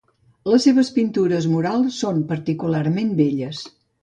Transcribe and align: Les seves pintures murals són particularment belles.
Les 0.51 0.63
seves 0.67 0.87
pintures 0.95 1.47
murals 1.57 2.01
són 2.05 2.25
particularment 2.33 3.15
belles. 3.23 3.63